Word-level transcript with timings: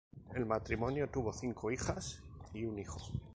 El 0.33 0.45
matrimonio 0.47 1.09
tuvo 1.11 1.31
cinco 1.31 1.71
hijas 1.71 2.23
y 2.55 2.65
un 2.65 2.79
hijo. 2.79 2.97